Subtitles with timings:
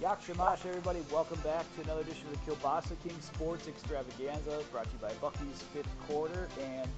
[0.00, 1.04] Yak Shamash, everybody.
[1.12, 5.12] Welcome back to another edition of the Kielbasa King Sports Extravaganza, brought to you by
[5.20, 6.48] Bucky's Fifth Quarter.
[6.58, 6.88] And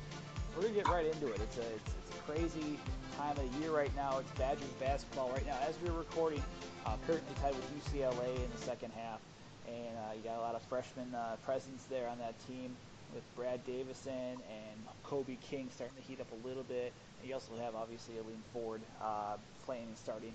[0.55, 1.41] we're going to get right into it.
[1.41, 2.79] It's a, it's, it's, a crazy
[3.17, 4.18] time of year right now.
[4.18, 5.57] It's Badgers basketball right now.
[5.68, 6.45] As we're recording,
[6.86, 9.19] uh, currently tied with UCLA in the second half.
[9.66, 12.77] And uh, you got a lot of freshman uh, presence there on that team
[13.13, 16.93] with Brad Davison and Kobe King starting to heat up a little bit.
[17.19, 20.35] And you also have obviously Aleem Ford uh, playing and starting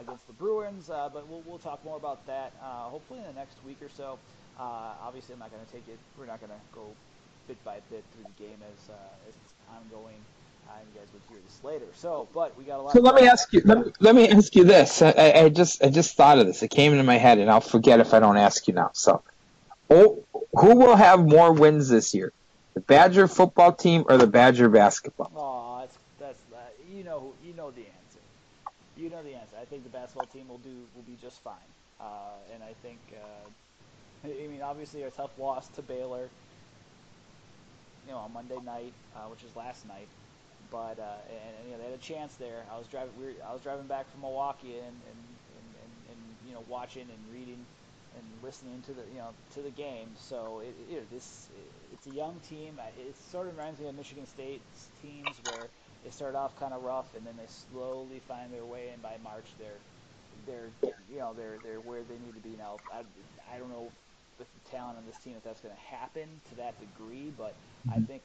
[0.00, 3.32] against the Bruins, uh, but we'll, we'll talk more about that uh, hopefully in the
[3.32, 4.18] next week or so.
[4.58, 5.98] Uh, obviously, I'm not going to take it.
[6.18, 6.86] We're not going to go
[7.46, 10.16] bit by bit through the game as uh, as it's ongoing.
[10.68, 11.86] Uh, you guys would hear this later.
[11.94, 12.92] So, but we got a lot.
[12.92, 13.62] So let me ask you.
[13.64, 15.00] Let me, let me ask you this.
[15.00, 16.62] I, I just I just thought of this.
[16.62, 18.90] It came into my head, and I'll forget if I don't ask you now.
[18.92, 19.22] So,
[19.88, 22.32] oh, who will have more wins this year?
[22.74, 25.32] The Badger football team or the Badger basketball?
[25.34, 26.58] Oh, that's that's uh,
[26.94, 28.20] you know you know the answer.
[28.96, 29.47] You know the answer.
[29.60, 31.68] I think the basketball team will do will be just fine.
[32.00, 36.28] Uh, and I think uh, I mean obviously a tough loss to Baylor.
[38.06, 40.08] You know on Monday night, uh, which is last night,
[40.70, 42.64] but uh, and, and you know they had a chance there.
[42.72, 45.20] I was driving we were, I was driving back from Milwaukee and and,
[45.58, 47.64] and, and, and you know watching and reading
[48.16, 50.08] and listening to the you know to the game.
[50.16, 51.48] So it, it, this
[51.92, 52.78] it's a young team.
[52.98, 55.68] It sort of reminds me of Michigan State's teams where
[56.04, 58.88] they start off kind of rough and then they slowly find their way.
[58.90, 59.78] And by March, they're
[60.46, 60.70] they're
[61.10, 62.80] you know they're they're where they need to be now.
[62.92, 63.04] I,
[63.54, 63.90] I don't know
[64.38, 67.54] with the talent on this team if that's going to happen to that degree, but
[67.90, 68.22] I think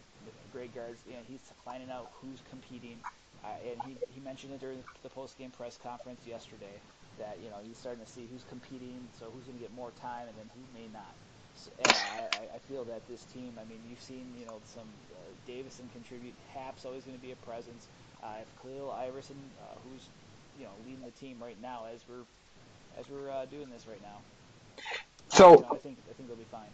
[0.52, 2.98] Greg Gard's you know he's finding out who's competing.
[3.44, 6.80] Uh, and he, he mentioned it during the post game press conference yesterday
[7.20, 9.92] that you know he's starting to see who's competing, so who's going to get more
[9.92, 11.14] time, and then who may not.
[11.56, 13.54] So, and I, I feel that this team.
[13.60, 16.34] I mean, you've seen you know some uh, Davison contribute.
[16.54, 17.88] Happ's always going to be a presence.
[18.24, 20.08] Uh, if Khalil Iverson, uh, who's
[20.58, 22.24] you know leading the team right now as we're
[23.00, 24.18] as we're uh, doing this right now.
[25.30, 26.70] So you know, I think I think they'll be fine.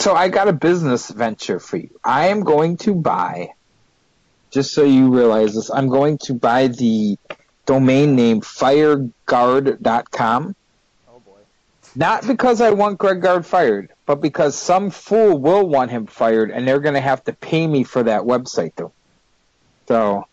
[0.00, 1.90] So I got a business venture for you.
[2.04, 3.48] I am going to buy,
[4.50, 7.16] just so you realize this, I'm going to buy the
[7.66, 10.54] domain name firegard.com.
[11.94, 12.00] Boy.
[12.00, 16.50] Not because I want Greg Gard fired, but because some fool will want him fired,
[16.50, 18.92] and they're going to have to pay me for that website, though.
[19.86, 20.26] So,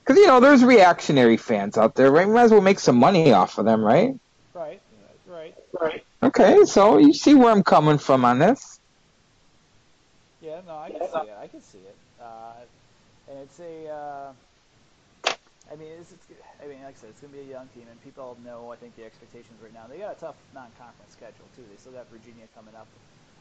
[0.00, 2.28] because you know, there's reactionary fans out there, right?
[2.28, 4.14] Might as well make some money off of them, right?
[4.54, 4.80] Right.
[5.26, 5.54] Right.
[5.80, 6.04] Right.
[6.22, 8.78] Okay, so you see where I'm coming from on this.
[10.40, 11.36] Yeah, no, I can see it.
[11.40, 11.96] I can see it.
[12.20, 12.52] Uh,
[13.30, 13.88] and it's a.
[13.88, 14.32] Uh,
[15.70, 16.26] I mean, it's, it's,
[16.62, 18.72] I mean, like I said, it's going to be a young team, and people know,
[18.72, 19.86] I think, the expectations right now.
[19.88, 21.62] They got a tough non-conference schedule too.
[21.70, 22.86] They still got Virginia coming up.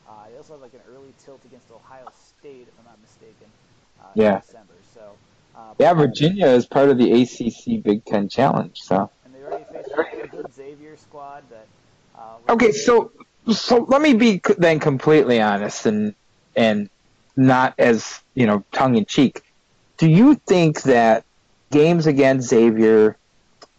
[0.07, 3.47] Uh, they also have like an early tilt against Ohio State, if I'm not mistaken.
[3.99, 4.35] Uh, yeah.
[4.35, 4.73] In December.
[4.93, 5.01] So.
[5.55, 8.79] Uh, yeah, Virginia is part of the ACC Big Ten Challenge.
[8.79, 9.09] So.
[9.25, 9.89] And they already faced
[10.23, 11.67] a good Xavier squad that.
[12.17, 13.11] Uh, okay, so
[13.51, 16.13] so let me be then completely honest and
[16.55, 16.89] and
[17.35, 19.41] not as you know tongue in cheek.
[19.97, 21.25] Do you think that
[21.71, 23.17] games against Xavier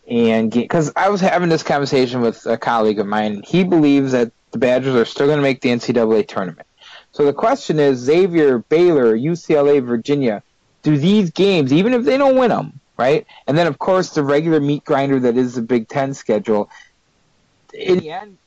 [0.09, 3.43] and because I was having this conversation with a colleague of mine.
[3.47, 6.67] He believes that the Badgers are still going to make the NCAA tournament.
[7.13, 10.43] So the question is, Xavier, Baylor, UCLA, Virginia,
[10.83, 13.27] do these games, even if they don't win them, right?
[13.47, 16.69] And then of course the regular meat grinder that is the Big Ten schedule.
[17.73, 18.39] In the end,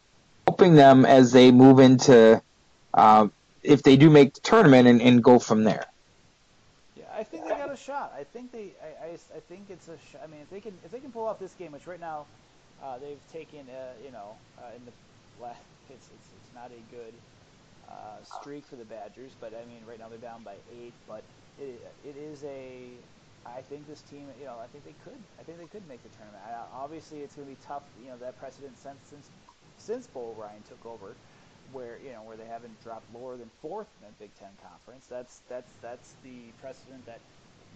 [0.45, 2.41] helping them as they move into
[2.93, 3.27] uh,
[3.63, 5.85] if they do make the tournament and, and go from there.
[7.17, 8.13] I think they got a shot.
[8.17, 8.73] I think they.
[8.81, 9.97] I, I, I think it's a.
[9.97, 11.99] Sh- I mean, if they can if they can pull off this game, which right
[11.99, 12.27] now
[12.81, 14.93] uh, they've taken, uh, you know, uh, in the
[15.41, 17.13] last, it's, it's it's not a good
[17.89, 20.95] uh, streak for the Badgers, but I mean, right now they're down by eight.
[21.07, 21.25] But
[21.57, 23.05] it it is a.
[23.47, 25.21] I think this team, you know, I think they could.
[25.39, 26.43] I think they could make the tournament.
[26.47, 27.83] I, obviously, it's going to be tough.
[28.01, 29.31] You know, that precedent since since
[29.77, 31.17] since Bo Ryan took over
[31.71, 35.07] where you know where they haven't dropped lower than fourth in the Big Ten conference.
[35.07, 37.21] That's that's that's the precedent that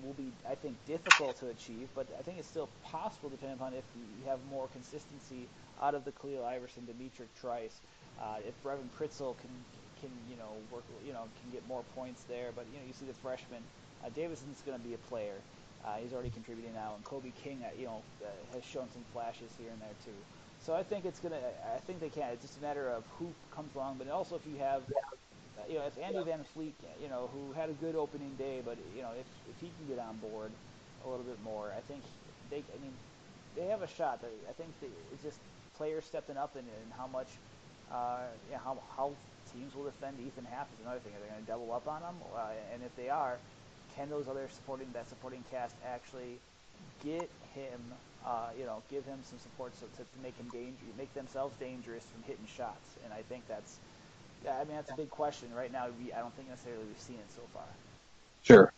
[0.02, 3.74] will be I think difficult to achieve, but I think it's still possible depending upon
[3.74, 5.50] if you have more consistency
[5.80, 7.82] out of the Khalil Iverson, D'Mitrik Trice,
[8.18, 9.66] uh, if Brevin Pritzl can
[9.96, 12.52] can you know work you know can get more points there.
[12.52, 13.64] But you know you see the freshman
[14.02, 15.44] uh, Davison's going to be a player.
[15.84, 19.04] Uh, he's already contributing now, and Kobe King, uh, you know, uh, has shown some
[19.06, 20.26] flashes here and there too.
[20.60, 21.54] So I think it's gonna.
[21.64, 22.34] I think they can.
[22.34, 24.84] It's just a matter of who comes along, but also if you have,
[25.68, 28.78] you know, if Andy Van Vliet, you know, who had a good opening day, but
[28.96, 30.52] you know, if if he can get on board
[31.06, 32.04] a little bit more, I think
[32.50, 32.58] they.
[32.58, 32.94] I mean,
[33.56, 34.24] they have a shot.
[34.24, 35.40] I think they, it's just
[35.78, 37.28] players stepping up and, and how much,
[37.92, 39.12] uh, you know, how how
[39.54, 41.14] teams will defend Ethan Happ is another thing.
[41.14, 42.16] Are they going to double up on him?
[42.36, 43.38] Uh, and if they are,
[43.96, 46.38] can those other supporting that supporting cast actually
[47.04, 47.82] get him,
[48.26, 51.56] uh, you know, give him some support so to, to make him danger, make themselves
[51.60, 52.96] dangerous from hitting shots.
[53.04, 53.78] And I think that's,
[54.44, 55.88] yeah, I mean, that's a big question right now.
[56.04, 57.64] We, I don't think necessarily we've seen it so far.
[58.44, 58.74] Sure.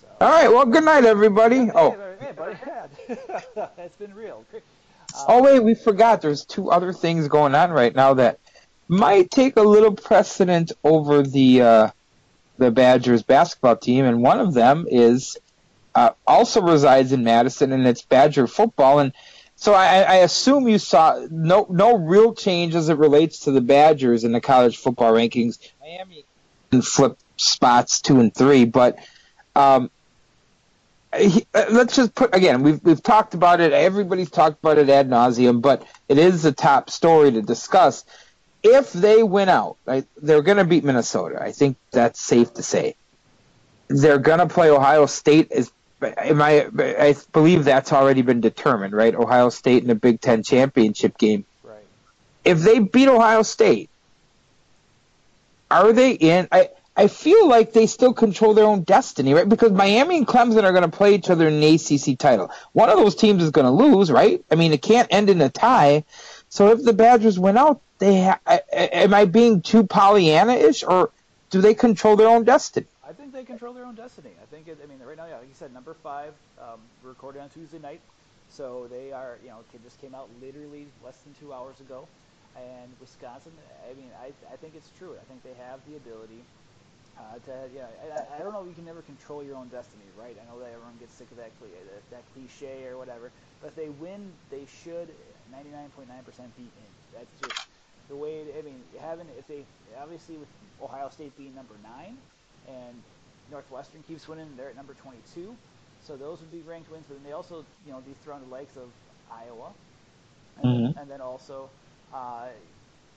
[0.00, 0.08] So.
[0.20, 0.48] All right.
[0.48, 1.66] Well, good night, everybody.
[1.66, 2.56] Hey, oh, hey, buddy.
[3.78, 4.44] it's been real.
[4.52, 4.60] Um,
[5.28, 6.22] oh wait, we forgot.
[6.22, 8.38] There's two other things going on right now that
[8.88, 11.90] might take a little precedent over the uh,
[12.58, 15.36] the Badgers basketball team, and one of them is
[15.94, 18.98] uh, also resides in Madison, and it's Badger football.
[18.98, 19.12] And
[19.60, 23.60] so I, I assume you saw no no real change as it relates to the
[23.60, 25.58] Badgers in the college football rankings.
[25.82, 26.24] Miami
[26.82, 28.98] flip spots two and three, but
[29.54, 29.90] um,
[31.14, 32.62] he, uh, let's just put again.
[32.62, 33.74] We've we've talked about it.
[33.74, 38.06] Everybody's talked about it ad nauseum, but it is a top story to discuss.
[38.62, 41.38] If they win out, right, they're going to beat Minnesota.
[41.38, 42.94] I think that's safe to say.
[43.88, 45.48] They're going to play Ohio State.
[45.50, 45.70] Is
[46.02, 46.68] am I?
[46.78, 49.14] I believe that's already been determined, right?
[49.14, 51.44] Ohio State in the Big Ten championship game.
[51.62, 51.84] Right.
[52.44, 53.90] If they beat Ohio State,
[55.70, 56.48] are they in?
[56.50, 59.48] I I feel like they still control their own destiny, right?
[59.48, 62.50] Because Miami and Clemson are going to play each other in the ACC title.
[62.72, 64.44] One of those teams is going to lose, right?
[64.50, 66.04] I mean, it can't end in a tie.
[66.48, 71.10] So if the Badgers win out, they ha- i am I being too Pollyanna-ish, or
[71.50, 72.86] do they control their own destiny?
[73.40, 74.32] They control their own destiny.
[74.36, 77.40] I think, it, I mean, right now, yeah, like you said, number five, um, recorded
[77.40, 78.02] on Tuesday night,
[78.50, 82.06] so they are, you know, it just came out literally less than two hours ago.
[82.52, 83.52] And Wisconsin,
[83.88, 85.16] I mean, I, I think it's true.
[85.16, 86.44] I think they have the ability
[87.16, 88.62] uh, to, yeah, I, I don't know.
[88.68, 90.36] You can never control your own destiny, right?
[90.36, 93.32] I know that everyone gets sick of that that, that cliche or whatever.
[93.62, 95.08] But if they win, they should
[95.48, 96.12] 99.9%
[96.60, 96.90] be in.
[97.16, 97.68] That's just
[98.10, 98.44] the way.
[98.44, 99.64] It, I mean, having if they
[99.96, 100.52] obviously with
[100.82, 102.18] Ohio State being number nine,
[102.68, 103.00] and
[103.50, 105.54] Northwestern keeps winning, they're at number 22.
[106.02, 107.04] So those would be ranked wins.
[107.08, 108.88] But then they also, you know, dethrone the likes of
[109.30, 109.72] Iowa,
[110.62, 110.98] and, mm-hmm.
[110.98, 111.68] and then also.
[112.12, 112.46] Uh,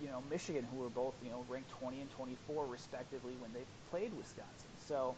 [0.01, 3.61] you know, Michigan, who were both, you know, ranked 20 and 24 respectively when they
[3.89, 4.69] played Wisconsin.
[4.85, 5.15] So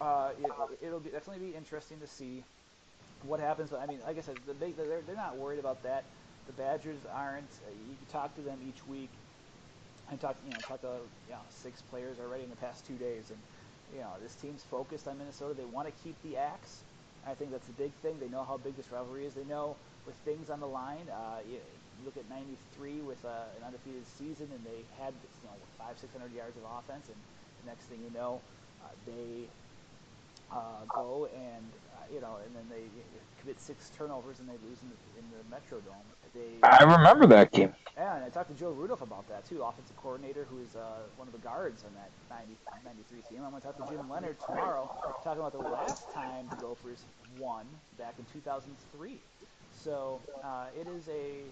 [0.00, 0.30] uh,
[0.82, 2.42] it, will be, definitely be interesting to see
[3.22, 3.70] what happens.
[3.70, 6.04] But I mean, like I said, the big, they're, they're not worried about that.
[6.46, 7.50] The Badgers aren't.
[7.66, 9.10] Uh, you talk to them each week.
[10.10, 10.98] I talked, you know, talked to
[11.28, 13.38] you know, six players already in the past two days, and
[13.94, 15.54] you know, this team's focused on Minnesota.
[15.54, 16.82] They want to keep the axe.
[17.26, 18.18] I think that's a big thing.
[18.20, 19.34] They know how big this rivalry is.
[19.34, 21.06] They know with things on the line.
[21.10, 21.58] Uh, you,
[22.04, 26.12] look at '93 with uh, an undefeated season, and they had you know five, six
[26.12, 27.16] hundred yards of offense, and
[27.64, 28.40] the next thing you know,
[28.84, 29.48] uh, they
[30.52, 32.84] uh, go and uh, you know, and then they
[33.40, 36.06] commit six turnovers and they lose in the, in the Metrodome.
[36.34, 37.72] They, I remember that game.
[37.96, 41.06] Yeah, and I talked to Joe Rudolph about that too, offensive coordinator who is uh,
[41.16, 43.44] one of the guards on that 90, 93 team.
[43.44, 44.90] I'm going to talk to Jim Leonhard tomorrow,
[45.24, 47.04] talking about the last time the Gophers
[47.38, 47.66] won
[47.98, 49.20] back in 2003.
[49.72, 51.44] So uh, it is a,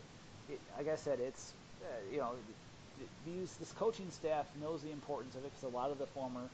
[0.53, 2.33] it, like I said, it's uh, you know
[3.27, 6.49] these this coaching staff knows the importance of it because a lot of the former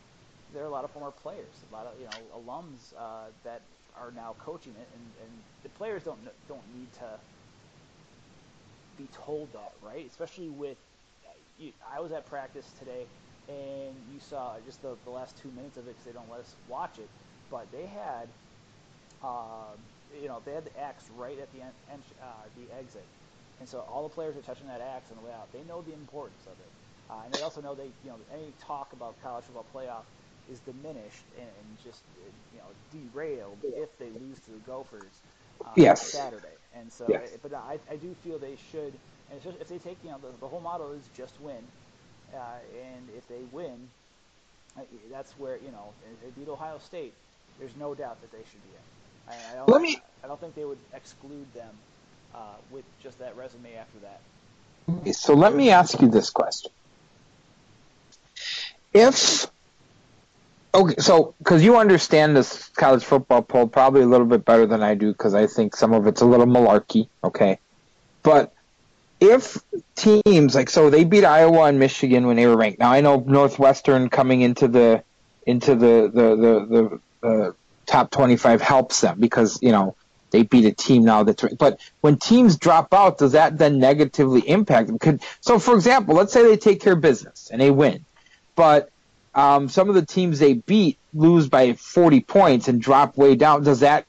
[0.52, 3.62] there are a lot of former players, a lot of you know alums uh, that
[3.94, 6.18] are now coaching it, and, and the players don't
[6.48, 7.20] don't need to
[8.96, 10.06] be told that, right?
[10.06, 10.78] Especially with
[11.58, 13.06] you, I was at practice today,
[13.48, 16.40] and you saw just the, the last two minutes of it because they don't let
[16.40, 17.10] us watch it,
[17.50, 18.28] but they had.
[19.22, 19.76] Uh,
[20.20, 23.06] you know, they had the axe right at the end, uh, the exit,
[23.60, 25.52] and so all the players are touching that axe on the way out.
[25.52, 26.72] They know the importance of it,
[27.10, 30.04] uh, and they also know they, you know, any talk about college football playoff
[30.50, 31.48] is diminished and,
[31.84, 32.02] just,
[32.54, 35.02] you know, derailed if they lose to the Gophers
[35.64, 36.12] uh, yes.
[36.12, 36.46] Saturday.
[36.74, 37.30] And so, yes.
[37.42, 38.92] but I, I do feel they should,
[39.30, 41.62] and if they take, you know, the, the whole motto is just win,
[42.34, 42.38] uh,
[42.80, 43.88] and if they win,
[45.10, 45.92] that's where you know,
[46.22, 47.12] they beat Ohio State,
[47.58, 49.32] there's no doubt that they should be in.
[49.32, 50.00] I, I don't, Let me.
[50.22, 51.74] I don't think they would exclude them
[52.34, 52.38] uh,
[52.70, 54.20] with just that resume after that.
[55.00, 56.70] Okay, so let me ask you this question:
[58.92, 59.46] If
[60.74, 64.82] okay, so because you understand this college football poll probably a little bit better than
[64.82, 67.08] I do, because I think some of it's a little malarkey.
[67.24, 67.58] Okay,
[68.22, 68.52] but
[69.20, 69.58] if
[69.94, 72.78] teams like so they beat Iowa and Michigan when they were ranked.
[72.78, 75.04] Now I know Northwestern coming into the
[75.46, 77.52] into the the the, the uh,
[77.86, 79.94] top 25 helps them because, you know,
[80.30, 84.48] they beat a team now that's but when teams drop out, does that then negatively
[84.48, 84.98] impact them?
[84.98, 88.04] Could so for example, let's say they take care of business and they win,
[88.54, 88.90] but
[89.34, 93.62] um, some of the teams they beat lose by 40 points and drop way down.
[93.62, 94.06] Does that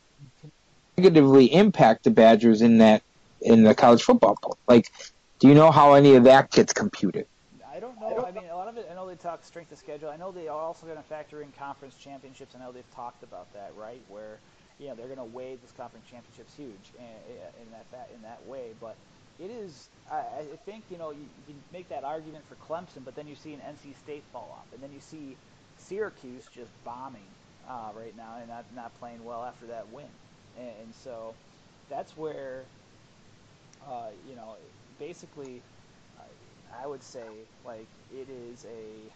[0.98, 3.04] negatively impact the Badgers in that
[3.42, 4.38] in the college football?
[4.68, 4.92] Like,
[5.40, 7.28] do you know how any of that gets computed?
[7.72, 8.26] I don't know.
[8.26, 8.88] I mean, a lot of it.
[8.92, 10.10] I know they talk strength of schedule.
[10.10, 12.56] I know they are also going to factor in conference championships.
[12.56, 14.02] I know they've talked about that, right?
[14.08, 14.38] Where
[14.80, 18.46] you know they're going to weigh this conference championship's huge in, in that in that
[18.48, 18.72] way.
[18.80, 18.96] But
[19.42, 20.18] it is, I,
[20.54, 23.36] I think you know you, you can make that argument for Clemson, but then you
[23.36, 25.38] see an NC State fall off, and then you see
[25.78, 27.36] Syracuse just bombing
[27.68, 30.10] uh, right now and not not playing well after that win,
[30.56, 31.36] and, and so
[31.90, 32.66] that's where
[33.86, 34.58] uh, you know
[35.00, 35.64] basically
[36.72, 39.14] I would say like it is a.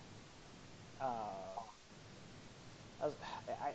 [1.00, 1.62] Uh,
[3.02, 3.08] I,
[3.48, 3.70] I,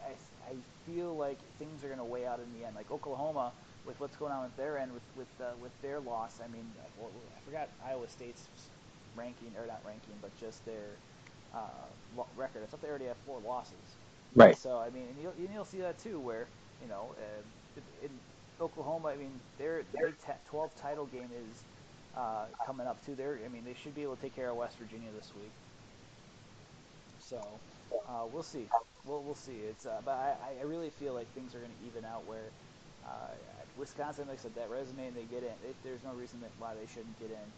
[0.50, 0.54] I
[0.86, 2.74] feel like things are going to weigh out in the end.
[2.74, 3.52] Like Oklahoma,
[3.86, 6.40] with what's going on with their end, with with uh, with their loss.
[6.44, 8.46] I mean, I forgot Iowa State's
[9.16, 10.96] ranking or not ranking, but just their
[11.54, 12.62] uh, record.
[12.62, 13.74] I thought they already have four losses.
[14.34, 14.56] Right.
[14.56, 16.46] So I mean, and you'll, you'll see that too, where
[16.82, 18.10] you know, uh, in
[18.60, 20.12] Oklahoma, I mean, their their
[20.50, 21.64] 12 title game is
[22.16, 23.14] uh, coming up too.
[23.14, 25.50] There, I mean, they should be able to take care of West Virginia this week.
[27.18, 27.40] So
[28.08, 28.66] uh, we'll see.
[29.04, 29.58] We'll we'll see.
[29.68, 32.50] It's uh, but I, I really feel like things are going to even out where
[33.06, 33.32] uh,
[33.80, 35.52] Wisconsin, like I said, that resume and they get in.
[35.82, 37.48] There's no reason that why they shouldn't get in.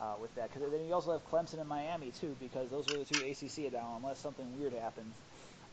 [0.00, 2.96] Uh, with that, because then you also have Clemson and Miami too, because those are
[2.96, 3.96] the two ACC now.
[3.98, 5.12] Unless something weird happens,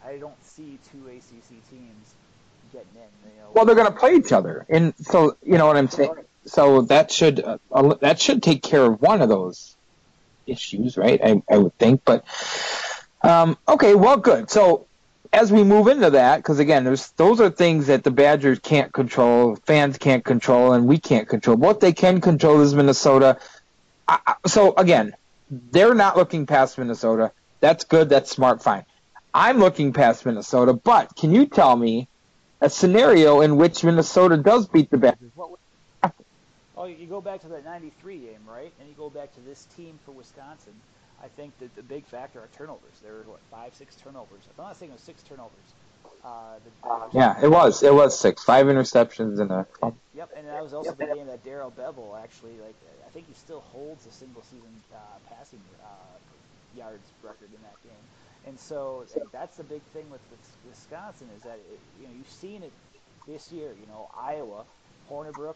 [0.03, 2.13] I don't see two ACC teams
[2.73, 3.31] getting in.
[3.31, 5.87] You know, well, they're going to play each other, and so you know what I'm
[5.87, 6.13] saying.
[6.45, 7.57] So that should uh,
[8.01, 9.77] that should take care of one of those
[10.45, 11.21] issues, right?
[11.23, 12.25] I, I would think, but
[13.21, 14.49] um, okay, well, good.
[14.49, 14.86] So
[15.33, 18.91] as we move into that, because again, there's those are things that the Badgers can't
[18.91, 21.57] control, fans can't control, and we can't control.
[21.57, 23.37] What they can control is Minnesota.
[24.07, 25.15] I, so again,
[25.49, 27.31] they're not looking past Minnesota.
[27.59, 28.09] That's good.
[28.09, 28.61] That's smart.
[28.63, 28.85] Fine.
[29.33, 32.07] I'm looking past Minnesota, but can you tell me
[32.61, 35.31] a scenario in which Minnesota does beat the Badgers?
[36.79, 38.71] Oh, you go back to that '93 game, right?
[38.79, 40.73] And you go back to this team for Wisconsin.
[41.23, 42.99] I think that the big factor are turnovers.
[43.01, 44.43] There were what five, six turnovers.
[44.49, 45.73] If I'm not saying it was six turnovers.
[46.23, 47.83] Uh, the, yeah, it was.
[47.83, 49.65] It was six, five interceptions and a.
[50.15, 52.75] Yep, and that was also the game that Darrell Bevell actually like.
[53.05, 54.97] I think he still holds a single season uh,
[55.33, 55.87] passing uh,
[56.77, 58.03] yards record in that game.
[58.45, 62.29] And so that's the big thing with, with Wisconsin is that it, you know you've
[62.29, 62.71] seen it
[63.27, 63.73] this year.
[63.79, 64.63] You know Iowa,
[65.09, 65.55] Hornibrook,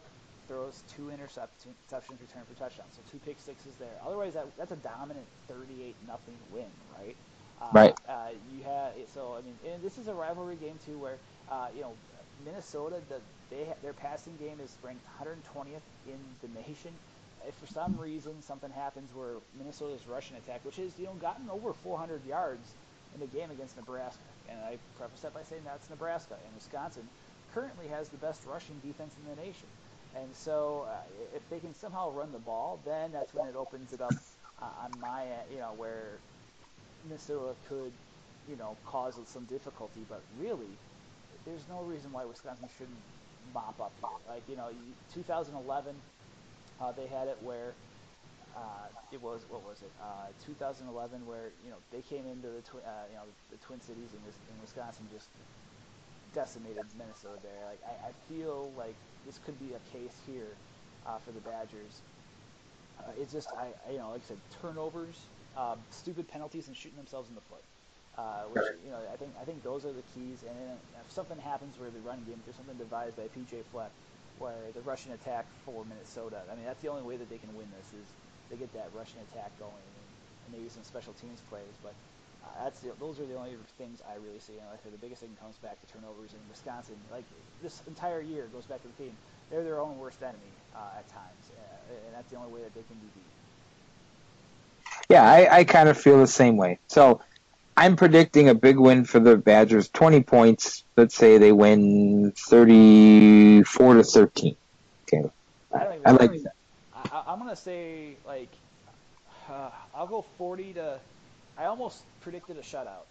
[0.52, 2.92] throws, two interceptions, return for touchdowns.
[2.92, 3.96] So two pick sixes there.
[4.06, 6.68] Otherwise, that, that's a dominant 38 nothing win,
[7.00, 7.16] right?
[7.62, 7.94] Uh, right.
[8.10, 11.16] Uh, you have so I mean, and this is a rivalry game too, where
[11.50, 11.94] uh, you know
[12.44, 16.92] Minnesota, the, they their passing game is ranked 120th in the nation.
[17.48, 21.50] If for some reason something happens where Minnesota's rushing attack, which has you know gotten
[21.50, 22.74] over 400 yards
[23.14, 27.08] in the game against Nebraska, and I preface that by saying that's Nebraska and Wisconsin
[27.54, 29.68] currently has the best rushing defense in the nation.
[30.16, 31.00] And so, uh,
[31.36, 34.16] if they can somehow run the ball, then that's when it opens it up
[34.62, 36.20] uh, on my end, you know, where
[37.04, 37.92] Minnesota could,
[38.50, 40.02] you know, cause some difficulty.
[40.08, 40.78] But really,
[41.46, 42.98] there's no reason why Wisconsin shouldn't
[43.54, 44.10] mop up here.
[44.28, 44.70] Like, you know,
[45.14, 45.96] 2011,
[46.80, 47.74] uh, they had it where
[48.56, 49.92] uh, it was what was it?
[50.02, 53.80] Uh, 2011, where you know they came into the twi- uh, you know the Twin
[53.82, 54.20] Cities in,
[54.54, 55.30] in Wisconsin, just
[56.34, 57.62] decimated Minnesota there.
[57.68, 58.96] Like I, I feel like
[59.26, 60.52] this could be a case here
[61.06, 62.02] uh, for the Badgers.
[63.00, 65.18] Uh, it's just I, I, you know like I said turnovers,
[65.58, 67.64] um, stupid penalties, and shooting themselves in the foot.
[68.18, 70.44] Uh, which you know I think I think those are the keys.
[70.48, 73.92] And then if something happens where the running game, there's something devised by PJ Fleck,
[74.40, 76.44] where the rushing attack for Minnesota.
[76.52, 78.08] I mean that's the only way that they can win this is
[78.50, 81.76] they get that rushing attack going and maybe some special teams plays.
[81.82, 81.96] But
[82.44, 84.54] uh, that's the, those are the only things I really see.
[84.54, 86.96] And like I said, the biggest thing comes back to turnovers in Wisconsin.
[87.12, 87.26] Like
[87.62, 89.14] this entire year goes back to the team.
[89.50, 90.40] They're their own worst enemy
[90.76, 93.24] uh, at times, uh, and that's the only way that they can be beat.
[95.10, 96.80] Yeah, I, I kind of feel the same way.
[96.88, 97.22] So
[97.76, 100.84] I'm predicting a big win for the Badgers, 20 points.
[100.96, 104.56] Let's say they win 34 to 13.
[105.04, 105.30] Okay,
[105.74, 106.54] I, I like that.
[107.12, 108.50] I, am gonna say like
[109.50, 111.00] uh, I'll go 40 to
[111.58, 113.08] I almost predicted a shutout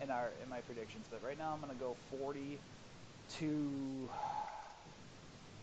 [0.00, 2.60] in our in my predictions, but right now I'm going to go 40
[3.38, 4.10] to.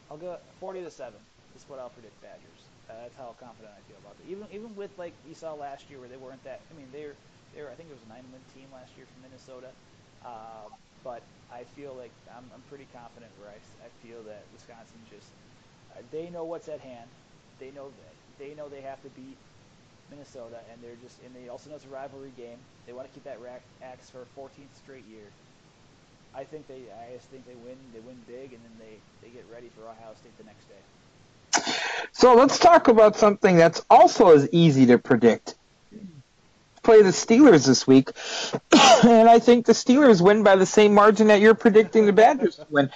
[0.09, 1.19] I'll go 40 to seven.
[1.55, 2.71] Is what I'll predict Badgers.
[2.89, 4.25] Uh, that's how confident I feel about it.
[4.29, 6.65] Even even with like you saw last year where they weren't that.
[6.71, 7.15] I mean they're
[7.53, 9.73] they're I think it was a nine win team last year from Minnesota.
[10.25, 10.69] Uh,
[11.03, 15.33] but I feel like I'm, I'm pretty confident where I, I feel that Wisconsin just
[15.91, 17.11] uh, they know what's at hand.
[17.59, 19.37] They know that they know they have to beat
[20.10, 22.57] Minnesota, and they're just and they also know it's a rivalry game.
[22.86, 25.25] They want to keep that rack axe for a 14th straight year.
[26.36, 29.33] I think they I just think they win they win big, and then they they
[29.33, 30.81] get ready for Ohio State the next day.
[32.12, 35.55] So let's talk about something that's also as easy to predict.
[36.81, 38.12] play the Steelers this week,
[39.03, 42.60] and I think the Steelers win by the same margin that you're predicting the Badgers
[42.69, 42.89] win.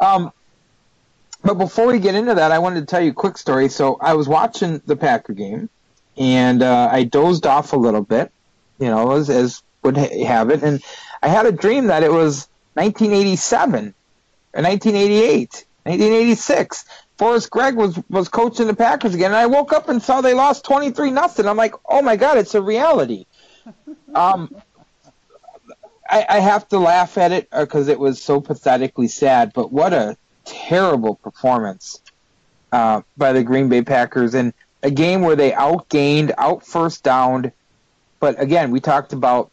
[0.00, 0.32] Um,
[1.42, 3.68] but before we get into that, I wanted to tell you a quick story.
[3.68, 5.68] So I was watching the Packer game,
[6.18, 8.32] and uh, I dozed off a little bit,
[8.78, 10.82] you know, as, as would ha- have it, and
[11.22, 13.94] I had a dream that it was 1987
[14.54, 16.84] or 1988, 1986.
[17.16, 20.34] Forrest Gregg was was coaching the Packers again, and I woke up and saw they
[20.34, 21.46] lost 23 nothing.
[21.46, 23.26] I'm like, oh my god, it's a reality.
[24.14, 24.50] Um,
[26.08, 29.52] I, I have to laugh at it because it was so pathetically sad.
[29.52, 32.00] But what a terrible performance
[32.72, 37.52] uh, by the Green Bay Packers in a game where they outgained, out first downed.
[38.20, 39.50] But again, we talked about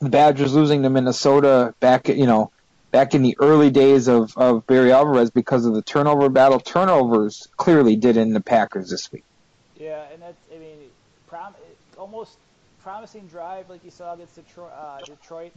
[0.00, 2.50] the Badgers losing to Minnesota back, you know,
[2.90, 6.60] back in the early days of, of Barry Alvarez because of the turnover battle.
[6.60, 9.24] Turnovers clearly did in the Packers this week.
[9.78, 10.78] Yeah, and that's, I mean,
[11.26, 11.54] prom-
[11.98, 12.36] almost
[12.82, 15.52] promising drive like you saw against Detroit, uh, Detroit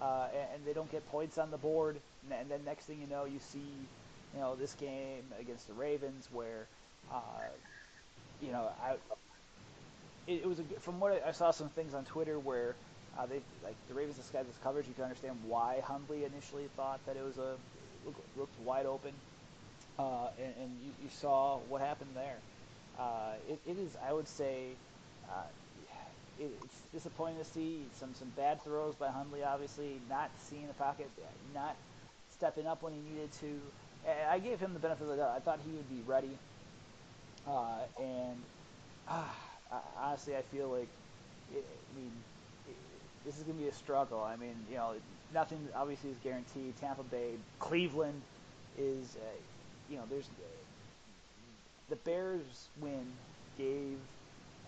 [0.00, 1.96] uh, and, and, they don't get points on the board.
[2.24, 3.58] And, and, then next thing you know, you see,
[4.34, 6.66] you know, this game against the Ravens where,
[7.12, 7.18] uh,
[8.42, 8.92] you know, I,
[10.26, 12.74] it, it was a, from what I, I saw some things on Twitter where
[13.18, 14.86] uh, they like the Ravens disguised this coverage.
[14.86, 17.56] You can understand why Hundley initially thought that it was a
[18.04, 19.12] looked, looked wide open,
[19.98, 22.36] uh, and, and you, you, saw what happened there.
[22.98, 24.68] Uh, it, it is, I would say,
[25.28, 25.42] uh,
[26.38, 29.42] it, it's disappointing to see some some bad throws by Hundley.
[29.42, 31.10] Obviously, not seeing the pocket,
[31.54, 31.74] not
[32.30, 33.60] stepping up when he needed to.
[34.30, 35.34] I gave him the benefit of the doubt.
[35.36, 36.30] I thought he would be ready,
[37.48, 38.36] uh, and
[39.08, 39.34] ah,
[39.98, 40.88] honestly, I feel like,
[41.54, 41.64] it,
[41.94, 42.12] I mean,
[42.68, 42.76] it,
[43.24, 44.22] this is going to be a struggle.
[44.22, 44.94] I mean, you know,
[45.34, 46.76] nothing obviously is guaranteed.
[46.76, 48.22] Tampa Bay, Cleveland
[48.78, 49.36] is, uh,
[49.90, 50.30] you know, there's
[51.88, 53.06] the Bears win
[53.56, 53.98] gave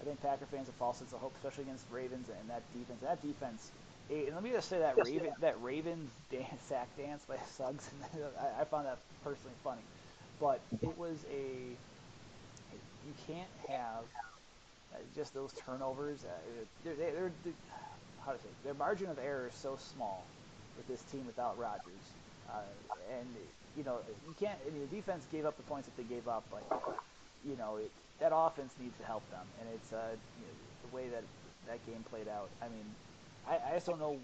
[0.00, 3.00] I think Packer fans a false sense of hope, especially against Ravens and that defense.
[3.02, 3.72] That defense.
[4.10, 7.90] And let me just say that Raven, that Ravens dance, sack dance by Suggs.
[8.40, 9.82] I, I found that personally funny,
[10.40, 11.76] but it was a.
[13.06, 14.04] You can't have
[14.92, 16.24] uh, just those turnovers.
[16.24, 17.52] Uh, they're, they're, they're,
[18.24, 20.24] how to say their margin of error is so small
[20.76, 22.04] with this team without Rodgers,
[22.50, 22.60] uh,
[23.18, 23.26] and
[23.76, 24.58] you know you can't.
[24.66, 26.98] I mean, the defense gave up the points that they gave up, but
[27.44, 30.96] you know it, that offense needs to help them, and it's uh, you know, the
[30.96, 31.24] way that
[31.66, 32.48] that game played out.
[32.60, 32.84] I mean,
[33.48, 34.16] I, I just don't know.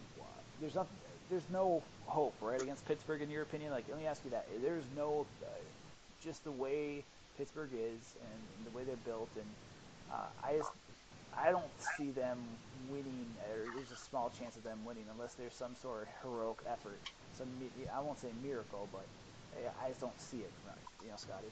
[0.60, 0.86] There's not.
[1.30, 3.72] There's no hope, right, against Pittsburgh, in your opinion.
[3.72, 4.46] Like, let me ask you that.
[4.62, 5.48] There's no, uh,
[6.22, 7.02] just the way
[7.38, 9.46] Pittsburgh is and, and the way they're built, and
[10.12, 10.70] uh, I just,
[11.36, 11.64] I don't
[11.96, 12.38] see them
[12.90, 16.58] winning, or there's a small chance of them winning unless there's some sort of heroic
[16.70, 16.98] effort.
[17.36, 17.48] Some,
[17.94, 19.04] I won't say miracle, but
[19.82, 20.50] I just don't see it,
[21.02, 21.46] you know, Scotty.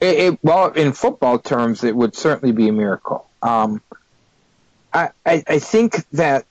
[0.00, 3.28] It, it, well, in football terms, it would certainly be a miracle.
[3.42, 3.82] Um,
[4.92, 6.46] I, I, I think that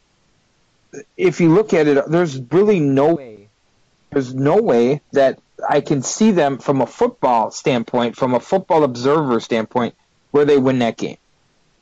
[1.15, 3.46] if you look at it, there's really no way.
[4.11, 8.83] There's no way that I can see them from a football standpoint, from a football
[8.83, 9.95] observer standpoint,
[10.31, 11.17] where they win that game.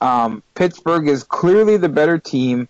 [0.02, 2.68] Um, Pittsburgh is clearly the better team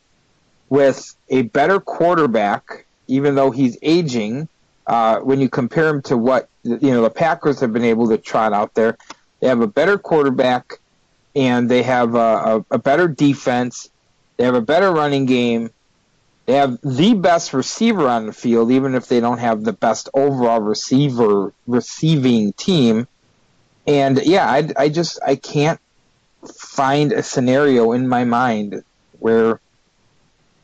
[0.69, 4.47] with a better quarterback, even though he's aging.
[4.87, 8.17] Uh, when you compare him to what you know the Packers have been able to
[8.17, 8.97] trot out there,
[9.39, 10.79] they have a better quarterback
[11.35, 13.89] and they have a, a, a better defense.
[14.37, 15.71] They have a better running game.
[16.45, 20.09] They have the best receiver on the field, even if they don't have the best
[20.13, 23.07] overall receiver receiving team.
[23.87, 25.79] And yeah, I, I just I can't
[26.47, 28.83] find a scenario in my mind
[29.19, 29.59] where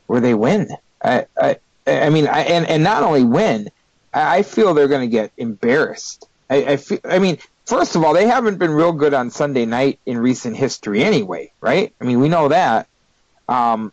[0.06, 0.68] where they win.
[1.02, 3.68] I I, I mean, I, and and not only win,
[4.14, 6.28] I feel they're going to get embarrassed.
[6.48, 7.00] I, I feel.
[7.04, 10.56] I mean, first of all, they haven't been real good on Sunday night in recent
[10.56, 11.52] history, anyway.
[11.60, 11.92] Right?
[12.00, 12.86] I mean, we know that.
[13.48, 13.92] Um,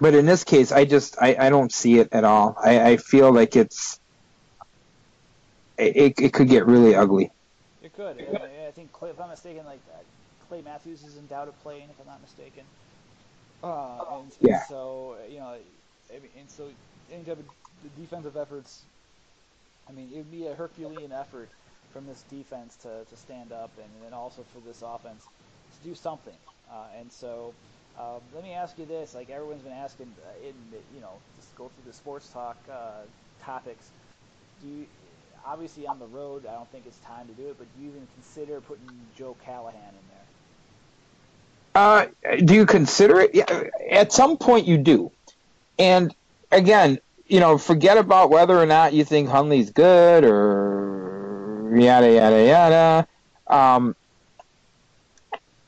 [0.00, 2.56] but in this case, I just I, I don't see it at all.
[2.62, 4.00] I, I feel like it's
[5.78, 7.30] it, it could get really ugly.
[7.82, 8.20] It could.
[8.20, 9.98] I, I think Clay, if I'm mistaken, like uh,
[10.48, 12.64] Clay Matthews is in doubt of playing, if I'm not mistaken.
[13.62, 14.62] Uh, and, yeah.
[14.64, 15.56] so you know,
[16.10, 16.68] and so
[17.12, 17.44] any type of
[17.82, 18.82] the defensive efforts.
[19.88, 21.48] I mean, it would be a Herculean effort
[21.92, 25.94] from this defense to, to stand up, and then also for this offense to do
[25.94, 26.34] something.
[26.70, 27.54] Uh, and so,
[27.98, 30.54] um, let me ask you this: like everyone's been asking, uh, in
[30.94, 33.02] you know, just go through the sports talk uh,
[33.42, 33.90] topics.
[34.62, 34.86] Do you,
[35.44, 37.90] obviously on the road, I don't think it's time to do it, but do you
[37.90, 40.16] even consider putting Joe Callahan in there?
[41.76, 42.06] Uh,
[42.44, 43.34] do you consider it?
[43.34, 45.12] Yeah, at some point you do.
[45.78, 46.14] And
[46.50, 52.46] again, you know, forget about whether or not you think Hundley's good or yada yada
[52.46, 53.08] yada.
[53.46, 53.96] Um,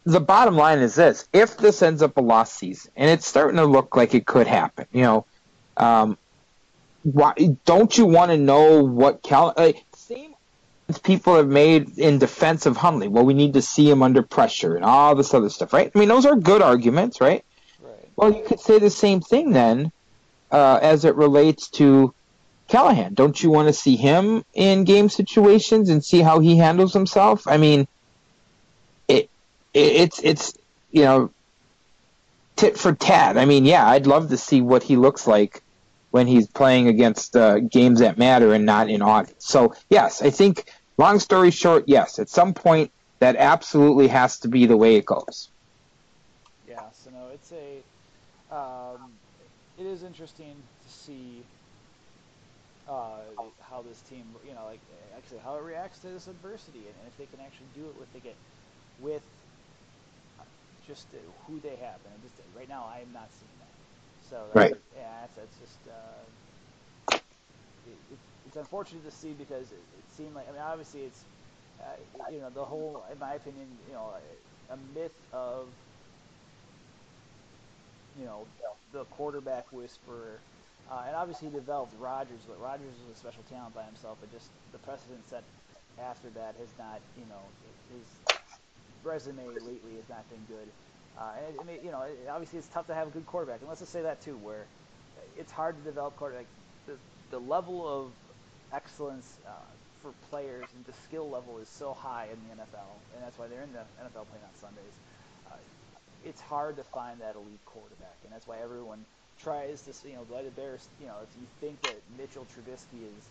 [0.08, 3.58] the bottom line is this: if this ends up a lost season, and it's starting
[3.58, 5.26] to look like it could happen, you know,
[5.76, 6.16] um,
[7.02, 7.34] why
[7.66, 9.52] don't you want to know what Cal?
[9.54, 10.34] Like, same
[11.02, 13.08] people have made in defense of Hundley.
[13.08, 15.92] Well, we need to see him under pressure and all this other stuff, right?
[15.94, 17.44] I mean, those are good arguments, right?
[17.82, 18.08] Right.
[18.16, 19.92] Well, you could say the same thing then,
[20.50, 22.14] uh, as it relates to
[22.68, 23.12] Callahan.
[23.12, 27.46] Don't you want to see him in game situations and see how he handles himself?
[27.46, 27.86] I mean,
[29.74, 30.54] it's it's
[30.90, 31.30] you know
[32.56, 33.38] tit for tat.
[33.38, 35.62] I mean, yeah, I'd love to see what he looks like
[36.10, 39.42] when he's playing against uh, games that matter and not in August.
[39.42, 44.48] So yes, I think long story short, yes, at some point that absolutely has to
[44.48, 45.48] be the way it goes.
[46.68, 46.80] Yeah.
[46.92, 49.12] So no, it's a um,
[49.78, 51.42] it is interesting to see
[52.88, 53.18] uh,
[53.60, 54.80] how this team, you know, like
[55.16, 57.94] actually how it reacts to this adversity, and, and if they can actually do it
[57.98, 58.36] with they get
[59.00, 59.22] with
[60.88, 61.14] just
[61.46, 62.00] who they have.
[62.06, 63.76] And just right now, I am not seeing that.
[64.20, 64.76] So that's, right.
[64.94, 66.26] yeah, that's, that's just uh,
[67.86, 71.26] it, it, it's unfortunate to see because it, it seemed like I mean obviously it's
[71.80, 71.96] uh,
[72.30, 74.18] you know the whole in my opinion you know
[74.70, 75.76] a myth of
[78.14, 78.48] you know
[78.92, 80.44] the quarterback whisperer.
[80.88, 84.18] Uh, and obviously he developed Rodgers, but Rodgers was a special talent by himself.
[84.20, 85.44] But just the precedent set
[85.98, 87.54] after that has not, you know,
[87.88, 88.22] his
[89.04, 90.68] resume lately has not been good.
[91.18, 93.68] Uh, and I mean, you know, obviously it's tough to have a good quarterback, and
[93.68, 94.66] let's just say that too, where
[95.36, 96.46] it's hard to develop quarterback.
[96.86, 96.96] The,
[97.30, 98.12] the level of
[98.72, 99.50] excellence uh,
[100.02, 103.48] for players and the skill level is so high in the NFL, and that's why
[103.48, 104.94] they're in the NFL playing on Sundays.
[105.50, 105.56] Uh,
[106.24, 109.04] it's hard to find that elite quarterback, and that's why everyone
[109.40, 110.78] tries to, you know, let it bear.
[111.00, 113.28] You know, if you think that Mitchell Trubisky is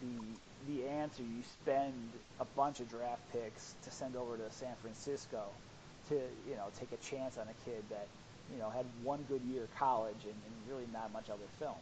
[0.00, 1.94] the the answer, you spend
[2.40, 5.44] a bunch of draft picks to send over to San Francisco
[6.08, 6.14] to
[6.48, 8.06] you know take a chance on a kid that
[8.52, 11.76] you know had one good year of college and, and really not much other film.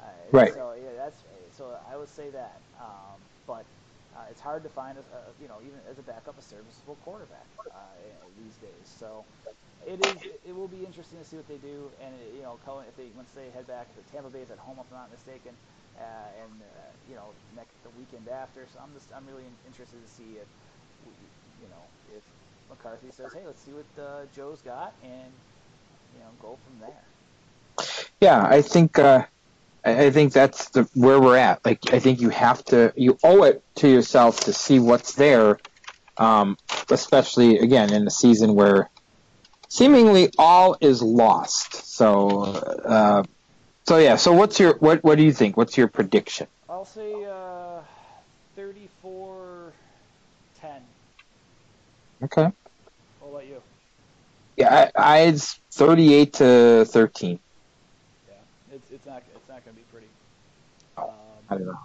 [0.00, 0.52] Uh, right.
[0.52, 3.64] So yeah, that's so I would say that, um, but
[4.16, 6.96] uh, it's hard to find a, a, you know even as a backup a serviceable
[7.04, 7.76] quarterback uh,
[8.42, 8.84] these days.
[8.84, 9.24] So
[9.86, 12.96] it is it will be interesting to see what they do and you know if
[12.96, 15.54] they once they head back to Tampa Bay is at home if I'm not mistaken.
[15.96, 18.66] Uh, and uh, you know next the weekend after.
[18.72, 20.48] So I'm just I'm really interested to see if
[21.60, 21.82] you know
[22.16, 22.22] if
[22.68, 25.32] McCarthy says, hey, let's see what uh, Joe's got, and
[26.14, 27.86] you know, go from there.
[28.20, 29.24] Yeah, I think uh,
[29.84, 31.64] I think that's the where we're at.
[31.64, 35.58] Like, I think you have to, you owe it to yourself to see what's there,
[36.16, 36.56] um,
[36.90, 38.90] especially again in a season where
[39.68, 41.94] seemingly all is lost.
[41.94, 42.40] So,
[42.84, 43.22] uh,
[43.86, 44.16] so yeah.
[44.16, 45.02] So, what's your what?
[45.04, 45.56] What do you think?
[45.56, 46.46] What's your prediction?
[46.68, 47.80] I'll say uh,
[48.56, 49.72] 34
[50.60, 50.70] 10.
[52.24, 52.50] Okay.
[53.20, 53.62] What about you?
[54.56, 57.38] Yeah, I, I it's 38 to 13.
[58.28, 58.34] Yeah,
[58.72, 60.08] it's it's not it's not going to be pretty.
[60.96, 61.10] Um,
[61.50, 61.78] I don't know.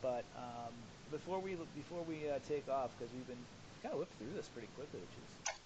[0.00, 0.72] But um,
[1.10, 3.36] before we before we uh, take off, because we've been
[3.82, 5.58] kind of whipped through this pretty quickly, which is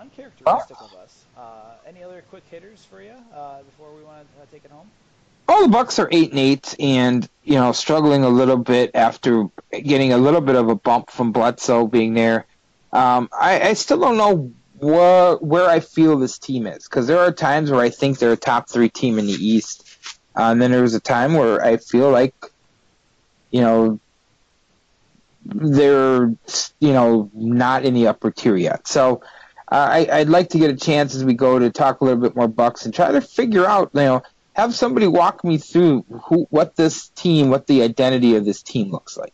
[0.00, 0.86] uncharacteristic oh.
[0.86, 1.24] of us.
[1.36, 4.70] Uh, any other quick hitters for you uh, before we want to uh, take it
[4.70, 4.90] home?
[5.50, 9.48] Well, the Bucks are eight and eight, and you know struggling a little bit after
[9.72, 12.46] getting a little bit of a bump from Bledsoe being there.
[12.92, 17.18] Um, I, I still don't know where where I feel this team is because there
[17.18, 19.88] are times where I think they're a top three team in the East,
[20.36, 22.32] uh, and then there was a time where I feel like,
[23.50, 23.98] you know,
[25.44, 26.32] they're
[26.78, 28.86] you know not in the upper tier yet.
[28.86, 29.20] So
[29.72, 32.20] uh, I, I'd like to get a chance as we go to talk a little
[32.20, 34.22] bit more Bucks and try to figure out you know
[34.60, 38.90] have somebody walk me through who what this team what the identity of this team
[38.90, 39.32] looks like.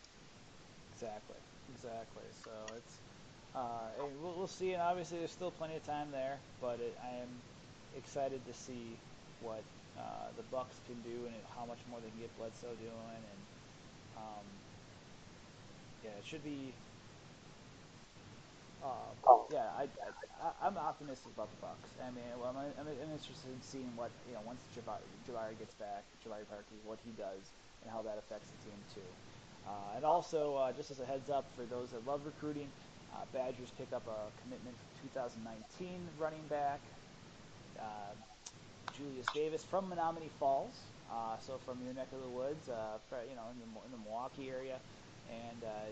[0.93, 1.35] Exactly,
[1.75, 2.23] exactly.
[2.43, 2.95] So it's
[3.55, 3.59] uh,
[4.21, 4.73] we'll, we'll see.
[4.73, 7.29] And obviously, there's still plenty of time there, but it, I am
[7.97, 8.95] excited to see
[9.41, 9.61] what
[9.99, 13.23] uh, the Bucks can do and how much more they can get Bledsoe doing.
[13.33, 13.41] And
[14.15, 14.45] um,
[16.03, 16.73] yeah, it should be.
[18.83, 19.09] Uh,
[19.51, 19.89] yeah, I,
[20.61, 21.89] I, am optimistic about the Bucks.
[21.97, 25.73] I mean, well, I'm, I'm, I'm, interested in seeing what you know once Jabari gets
[25.75, 27.41] back, Jabari Parker, what he does
[27.81, 29.11] and how that affects the team too.
[29.67, 32.67] Uh, and also, uh, just as a heads up for those that love recruiting,
[33.13, 36.79] uh, Badgers pick up a commitment for 2019 running back,
[37.79, 38.13] uh,
[38.95, 40.75] Julius Davis from Menomonee Falls,
[41.11, 44.01] uh, so from your neck of the woods, uh, you know, in the, in the
[44.07, 44.77] Milwaukee area,
[45.29, 45.91] and uh,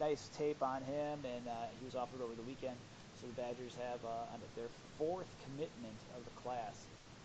[0.00, 2.74] nice tape on him, and uh, he was offered over the weekend.
[3.20, 6.74] So the Badgers have uh, their fourth commitment of the class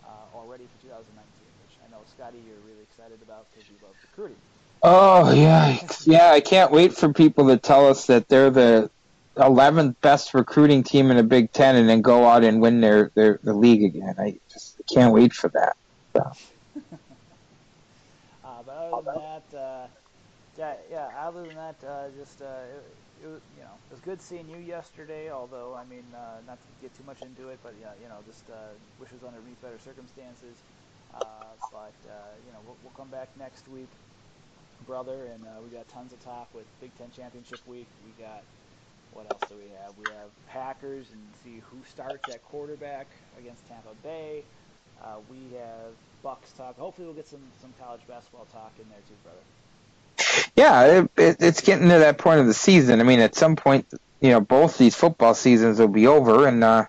[0.04, 1.16] uh, already for 2019,
[1.64, 4.38] which I know Scotty you're really excited about because you love recruiting.
[4.84, 6.32] Oh yeah, yeah!
[6.32, 8.92] I can't wait for people to tell us that they're the
[9.38, 13.12] 11th best recruiting team in the Big Ten and then go out and win their,
[13.16, 14.16] their the league again.
[14.20, 15.76] I just can't wait for that.
[16.14, 16.32] So.
[18.44, 19.88] uh, but other than that, uh,
[20.58, 21.28] yeah, yeah.
[21.28, 22.46] Other than that, uh, just uh,
[23.16, 25.32] it, it was, you know, it was good seeing you yesterday.
[25.32, 28.24] Although, I mean, uh, not to get too much into it, but yeah, you know,
[28.24, 30.66] just uh, wishes on a better circumstances.
[31.12, 34.00] Uh, but uh, you know, we'll, we'll come back next week,
[34.82, 37.90] brother, and uh, we got tons of talk with Big Ten Championship week.
[38.00, 38.48] We got
[39.12, 39.98] what else do we have?
[39.98, 44.48] We have Packers and see who starts at quarterback against Tampa Bay.
[44.98, 46.78] Uh, we have Bucks talk.
[46.78, 49.46] Hopefully, we'll get some some college basketball talk in there too, brother.
[50.56, 53.00] Yeah, it, it, it's getting to that point of the season.
[53.00, 53.88] I mean, at some point,
[54.22, 56.86] you know, both these football seasons will be over, and uh,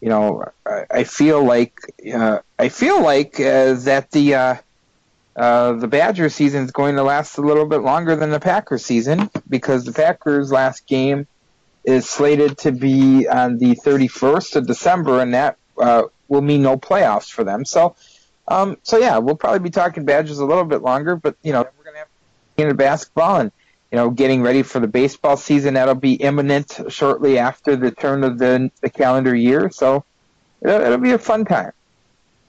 [0.00, 1.78] you know, I, I feel like
[2.12, 4.56] uh, I feel like uh, that the uh,
[5.36, 8.84] uh, the Badger season is going to last a little bit longer than the Packers
[8.84, 11.26] season because the Packers' last game
[11.84, 16.76] is slated to be on the 31st of December, and that uh, will mean no
[16.76, 17.64] playoffs for them.
[17.64, 17.96] So,
[18.48, 21.60] um, so yeah, we'll probably be talking Badgers a little bit longer, but you know,
[21.60, 22.08] we're going to have
[22.56, 23.52] into basketball and
[23.94, 25.74] you know, getting ready for the baseball season.
[25.74, 29.70] That'll be imminent shortly after the turn of the, the calendar year.
[29.70, 30.04] So
[30.60, 31.70] it'll, it'll be a fun time.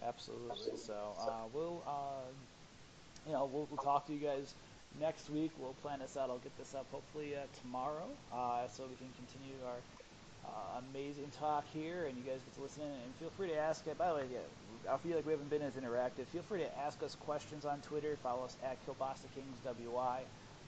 [0.03, 0.75] Absolutely.
[0.75, 2.25] So uh, we'll, uh,
[3.27, 4.55] you know, we'll, we'll talk to you guys
[4.99, 5.51] next week.
[5.59, 6.31] We'll plan this out.
[6.31, 11.29] I'll get this up hopefully uh, tomorrow, uh, so we can continue our uh, amazing
[11.39, 12.89] talk here, and you guys get to listen in.
[12.89, 13.85] And feel free to ask.
[13.99, 14.39] By the way, yeah,
[14.91, 16.27] I feel like we haven't been as interactive.
[16.31, 18.17] Feel free to ask us questions on Twitter.
[18.21, 20.21] Follow us at Kielbasa Kings WI.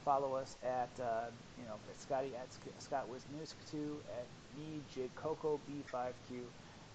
[0.04, 1.26] Follow us at uh,
[1.58, 2.48] you know at Scotty at
[2.82, 4.26] Scott Wisniewski at
[4.58, 4.82] me
[5.16, 6.40] Coco B5Q.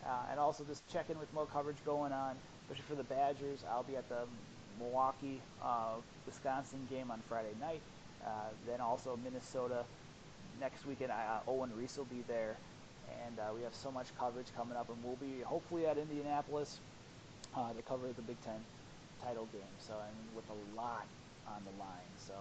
[0.05, 3.65] Uh, and also just check in with more coverage going on, especially for the Badgers.
[3.71, 4.25] I'll be at the
[4.81, 5.95] Milwaukee, uh,
[6.27, 7.81] Wisconsin game on Friday night.
[8.27, 9.85] Uh, then also Minnesota
[10.61, 11.13] next weekend.
[11.13, 12.57] Uh, Owen Riese will be there,
[13.27, 16.81] and uh, we have so much coverage coming up, and we'll be hopefully at Indianapolis
[17.57, 18.61] uh, to cover the Big Ten
[19.23, 19.63] title game.
[19.79, 21.07] So I mean, with a lot
[21.47, 22.13] on the line.
[22.17, 22.35] So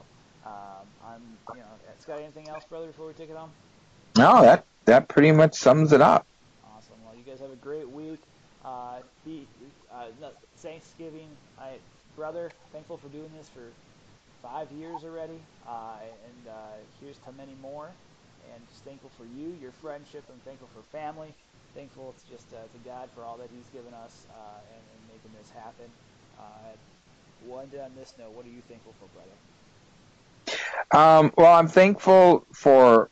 [0.45, 1.21] um, I'm,
[1.55, 1.67] you know,
[1.99, 3.51] Scott, anything else, brother, before we take it home?
[4.17, 6.25] No, that that pretty much sums it up.
[6.75, 6.95] Awesome.
[7.05, 8.19] Well, you guys have a great week.
[8.65, 9.47] Uh, be,
[9.93, 10.07] uh,
[10.57, 11.73] Thanksgiving, I
[12.15, 13.71] brother, thankful for doing this for
[14.43, 16.53] five years already, uh, and uh,
[16.99, 17.89] here's to many more.
[18.53, 20.23] And just thankful for you, your friendship.
[20.29, 21.33] I'm thankful for family.
[21.73, 24.83] Thankful it's just uh, to God for all that He's given us uh, and,
[25.31, 25.85] making this happen.
[26.39, 28.31] Uh, on this note.
[28.31, 29.31] What are you thankful for, brother?
[30.91, 33.09] Um, well, I'm thankful for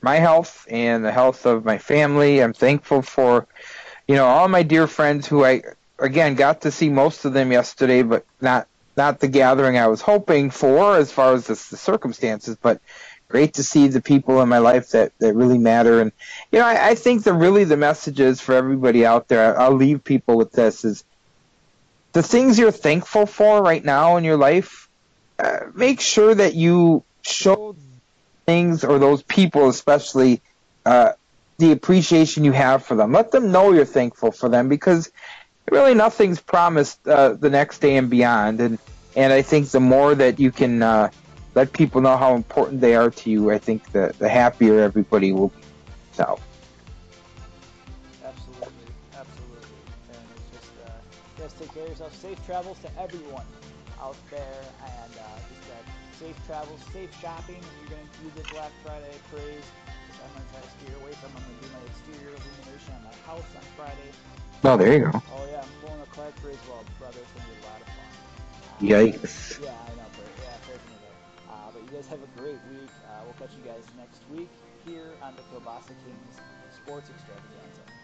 [0.00, 2.40] my health and the health of my family.
[2.40, 3.46] I'm thankful for,
[4.06, 5.62] you know, all my dear friends who I
[5.98, 10.00] again got to see most of them yesterday, but not not the gathering I was
[10.00, 12.56] hoping for as far as the, the circumstances.
[12.60, 12.80] But
[13.28, 16.00] great to see the people in my life that that really matter.
[16.00, 16.12] And
[16.52, 19.58] you know, I, I think the really the message is for everybody out there.
[19.58, 21.04] I'll leave people with this: is
[22.18, 24.88] the things you're thankful for right now in your life.
[25.38, 27.76] Uh, make sure that you show
[28.44, 30.40] things or those people, especially.
[30.84, 31.12] Uh,
[31.58, 33.12] the appreciation you have for them.
[33.12, 35.10] Let them know you're thankful for them because
[35.70, 38.60] really nothing's promised uh, the next day and beyond.
[38.60, 38.78] And
[39.16, 41.10] and I think the more that you can uh,
[41.54, 45.32] let people know how important they are to you, I think the the happier everybody
[45.32, 45.62] will be.
[46.12, 46.38] So.
[51.38, 52.14] Uh, just take care of yourself.
[52.14, 53.46] Safe travels to everyone
[54.02, 55.78] out there, and uh, just uh,
[56.18, 57.58] safe travels, safe shopping.
[57.62, 59.66] If you're going to do it Black Friday praise,
[60.18, 61.30] I'm going to try to steer away from.
[61.38, 64.10] I'm going to do my exterior illumination on my house on Friday.
[64.64, 65.22] Oh, there you go.
[65.38, 67.22] Oh yeah, I'm pulling a Clark Griswold, brother.
[67.22, 68.10] It's gonna be a lot of fun.
[68.74, 69.62] Um, Yikes.
[69.62, 70.58] Yeah, I know, but yeah.
[71.48, 72.90] Uh, but you guys have a great week.
[73.06, 74.50] Uh, we'll catch you guys next week
[74.84, 76.36] here on the Kielbasa Kings
[76.74, 77.97] Sports Extravaganza.